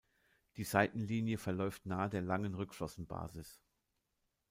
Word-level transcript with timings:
Die 0.57 0.63
Seitenlinie 0.63 1.37
verläuft 1.37 1.85
nah 1.85 2.07
der 2.07 2.23
langen 2.23 2.55
Rückenflossenbasis. 2.55 3.61